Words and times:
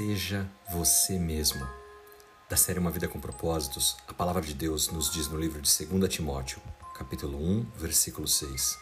Seja 0.00 0.50
você 0.70 1.18
mesmo. 1.18 1.60
Da 2.48 2.56
série 2.56 2.78
Uma 2.78 2.90
Vida 2.90 3.06
com 3.06 3.20
Propósitos, 3.20 3.98
a 4.08 4.14
palavra 4.14 4.40
de 4.40 4.54
Deus 4.54 4.88
nos 4.88 5.12
diz 5.12 5.28
no 5.28 5.38
livro 5.38 5.60
de 5.60 5.86
2 5.86 6.10
Timóteo, 6.10 6.58
capítulo 6.94 7.36
1, 7.36 7.72
versículo 7.76 8.26
6. 8.26 8.78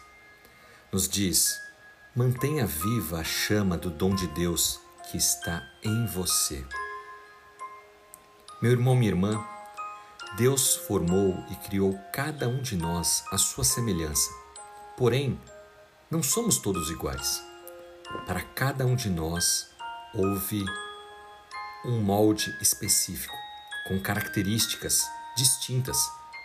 Nos 0.93 1.09
diz: 1.09 1.59
mantenha 2.15 2.65
viva 2.65 3.19
a 3.19 3.23
chama 3.25 3.77
do 3.77 3.89
dom 3.89 4.15
de 4.15 4.27
Deus 4.27 4.79
que 5.11 5.17
está 5.17 5.61
em 5.83 6.05
você. 6.05 6.65
Meu 8.61 8.71
irmão, 8.71 8.95
minha 8.95 9.11
irmã, 9.11 9.45
Deus 10.37 10.77
formou 10.77 11.43
e 11.49 11.55
criou 11.67 11.99
cada 12.13 12.47
um 12.47 12.61
de 12.61 12.77
nós 12.77 13.25
à 13.29 13.37
sua 13.37 13.65
semelhança. 13.65 14.31
Porém, 14.95 15.37
não 16.09 16.23
somos 16.23 16.59
todos 16.59 16.89
iguais. 16.89 17.43
Para 18.25 18.41
cada 18.41 18.85
um 18.85 18.95
de 18.95 19.09
nós 19.09 19.67
houve 20.13 20.63
um 21.85 22.01
molde 22.01 22.55
específico, 22.61 23.35
com 23.87 23.99
características 23.99 25.07
distintas. 25.35 25.97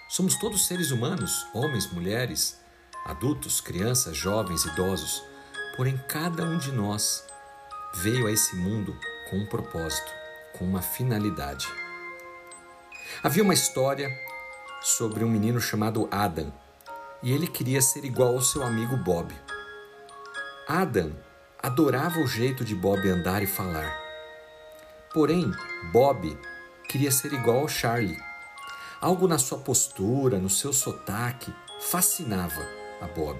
Somos 0.08 0.36
todos 0.36 0.66
seres 0.66 0.90
humanos, 0.90 1.46
homens, 1.52 1.90
mulheres, 1.90 2.60
adultos, 3.04 3.60
crianças, 3.60 4.16
jovens, 4.16 4.64
idosos. 4.64 5.22
Porém, 5.76 5.96
cada 6.08 6.44
um 6.44 6.58
de 6.58 6.70
nós 6.70 7.24
veio 7.96 8.26
a 8.26 8.30
esse 8.30 8.54
mundo 8.54 8.96
com 9.28 9.38
um 9.38 9.46
propósito, 9.46 10.10
com 10.56 10.64
uma 10.64 10.80
finalidade. 10.80 11.66
Havia 13.22 13.42
uma 13.42 13.54
história 13.54 14.08
sobre 14.82 15.24
um 15.24 15.28
menino 15.28 15.60
chamado 15.60 16.08
Adam 16.10 16.52
e 17.22 17.32
ele 17.32 17.46
queria 17.46 17.80
ser 17.80 18.04
igual 18.04 18.34
ao 18.34 18.42
seu 18.42 18.62
amigo 18.62 18.96
Bob. 18.96 19.34
Adam 20.68 21.12
adorava 21.62 22.20
o 22.20 22.26
jeito 22.26 22.64
de 22.64 22.74
Bob 22.74 23.08
andar 23.08 23.42
e 23.42 23.46
falar. 23.46 24.03
Porém, 25.14 25.54
Bob 25.92 26.36
queria 26.88 27.12
ser 27.12 27.32
igual 27.32 27.60
ao 27.60 27.68
Charlie. 27.68 28.20
Algo 29.00 29.28
na 29.28 29.38
sua 29.38 29.58
postura, 29.58 30.38
no 30.38 30.50
seu 30.50 30.72
sotaque, 30.72 31.54
fascinava 31.80 32.66
a 33.00 33.06
Bob. 33.06 33.38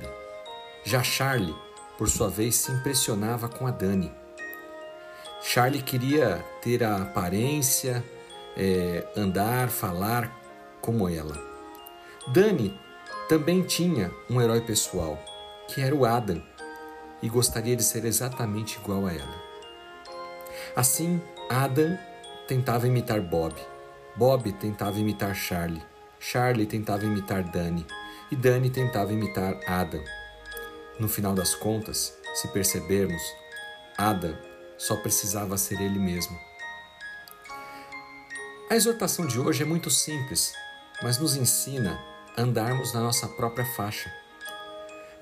Já 0.84 1.02
Charlie, 1.02 1.56
por 1.98 2.08
sua 2.08 2.30
vez, 2.30 2.54
se 2.54 2.70
impressionava 2.70 3.48
com 3.48 3.66
a 3.66 3.72
Dani. 3.72 4.12
Charlie 5.42 5.82
queria 5.82 6.44
ter 6.62 6.84
a 6.84 7.02
aparência, 7.02 8.04
é, 8.56 9.04
andar, 9.16 9.68
falar 9.68 10.30
como 10.80 11.08
ela. 11.08 11.36
Dani 12.28 12.78
também 13.28 13.62
tinha 13.62 14.12
um 14.30 14.40
herói 14.40 14.60
pessoal, 14.60 15.18
que 15.66 15.80
era 15.80 15.94
o 15.94 16.06
Adam, 16.06 16.40
e 17.20 17.28
gostaria 17.28 17.74
de 17.74 17.82
ser 17.82 18.04
exatamente 18.04 18.78
igual 18.78 19.06
a 19.06 19.12
ela. 19.12 19.42
Assim, 20.76 21.20
Adam 21.48 21.98
tentava 22.48 22.88
imitar 22.88 23.20
Bob, 23.20 23.54
Bob 24.16 24.50
tentava 24.52 24.98
imitar 24.98 25.34
Charlie, 25.34 25.82
Charlie 26.18 26.64
tentava 26.64 27.04
imitar 27.04 27.42
Dani 27.42 27.86
e 28.30 28.36
Dani 28.36 28.70
tentava 28.70 29.12
imitar 29.12 29.60
Adam. 29.66 30.02
No 30.98 31.06
final 31.06 31.34
das 31.34 31.54
contas, 31.54 32.16
se 32.34 32.48
percebermos, 32.48 33.22
Adam 33.98 34.34
só 34.78 34.96
precisava 34.96 35.58
ser 35.58 35.80
ele 35.80 35.98
mesmo. 35.98 36.38
A 38.70 38.74
exortação 38.74 39.26
de 39.26 39.38
hoje 39.38 39.62
é 39.62 39.66
muito 39.66 39.90
simples, 39.90 40.54
mas 41.02 41.18
nos 41.18 41.36
ensina 41.36 42.00
a 42.36 42.40
andarmos 42.40 42.94
na 42.94 43.00
nossa 43.00 43.28
própria 43.28 43.66
faixa, 43.66 44.10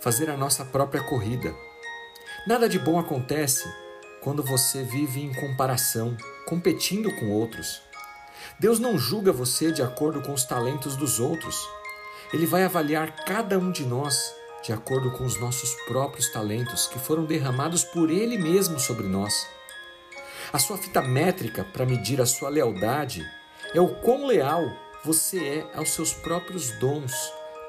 fazer 0.01 0.31
a 0.31 0.37
nossa 0.37 0.65
própria 0.65 1.03
corrida. 1.03 1.53
Nada 2.47 2.69
de 2.69 2.79
bom 2.79 2.99
acontece 2.99 3.69
quando 4.23 4.43
você 4.43 4.83
vive 4.83 5.21
em 5.21 5.35
comparação, 5.35 6.17
competindo 6.47 7.15
com 7.17 7.31
outros. 7.31 7.83
Deus 8.59 8.79
não 8.79 8.97
julga 8.97 9.33
você 9.33 9.73
de 9.73 9.83
acordo 9.83 10.23
com 10.23 10.33
os 10.33 10.45
talentos 10.45 10.97
dos 10.97 11.19
outros. 11.19 11.57
Ele 12.33 12.47
vai 12.47 12.65
avaliar 12.65 13.25
cada 13.25 13.59
um 13.59 13.71
de 13.71 13.85
nós 13.85 14.35
de 14.63 14.73
acordo 14.73 15.11
com 15.11 15.25
os 15.25 15.39
nossos 15.41 15.75
próprios 15.87 16.31
talentos 16.31 16.87
que 16.87 16.99
foram 16.99 17.25
derramados 17.25 17.83
por 17.83 18.11
Ele 18.11 18.39
mesmo 18.39 18.79
sobre 18.79 19.09
nós. 19.09 19.47
A 20.53 20.59
sua 20.59 20.79
fita 20.79 21.03
métrica 21.03 21.65
para 21.65 21.85
medir 21.85 22.21
a 22.21 22.27
sua 22.27 22.49
lealdade 22.49 23.29
é 23.75 23.81
o 23.81 23.89
quão 23.89 24.27
leal 24.27 24.63
você 25.05 25.45
é 25.45 25.77
aos 25.77 25.91
seus 25.91 26.13
próprios 26.13 26.71
dons, 26.79 27.13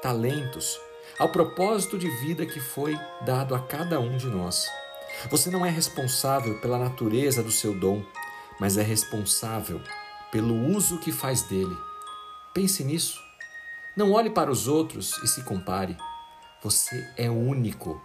talentos, 0.00 0.78
ao 1.18 1.28
propósito 1.30 1.98
de 1.98 2.08
vida 2.08 2.46
que 2.46 2.60
foi 2.60 2.96
dado 3.22 3.54
a 3.54 3.60
cada 3.60 3.98
um 3.98 4.16
de 4.16 4.26
nós. 4.26 4.68
Você 5.30 5.50
não 5.50 5.64
é 5.64 5.70
responsável 5.70 6.58
pela 6.60 6.78
natureza 6.78 7.42
do 7.42 7.50
seu 7.50 7.74
dom, 7.78 8.04
mas 8.58 8.76
é 8.76 8.82
responsável 8.82 9.80
pelo 10.30 10.54
uso 10.74 10.98
que 10.98 11.12
faz 11.12 11.42
dele. 11.42 11.76
Pense 12.52 12.84
nisso. 12.84 13.22
Não 13.96 14.12
olhe 14.12 14.30
para 14.30 14.50
os 14.50 14.66
outros 14.66 15.16
e 15.22 15.28
se 15.28 15.42
compare. 15.42 15.96
Você 16.62 17.08
é 17.16 17.30
único. 17.30 18.02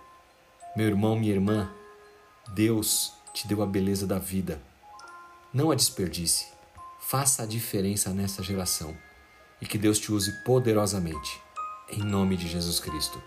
Meu 0.75 0.87
irmão, 0.87 1.17
minha 1.17 1.33
irmã, 1.33 1.71
Deus 2.53 3.13
te 3.33 3.47
deu 3.47 3.61
a 3.61 3.65
beleza 3.65 4.05
da 4.05 4.19
vida. 4.19 4.61
Não 5.53 5.71
a 5.71 5.75
desperdice. 5.75 6.47
Faça 6.99 7.43
a 7.43 7.45
diferença 7.45 8.11
nessa 8.11 8.43
geração 8.43 8.95
e 9.61 9.65
que 9.65 9.77
Deus 9.77 9.99
te 9.99 10.11
use 10.11 10.31
poderosamente. 10.43 11.41
Em 11.89 12.03
nome 12.03 12.37
de 12.37 12.47
Jesus 12.47 12.79
Cristo. 12.79 13.21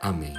Amém. 0.00 0.34